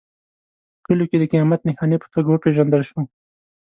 [0.75, 2.99] په کلیو کې د قیامت نښانې په توګه وپېژندل شو.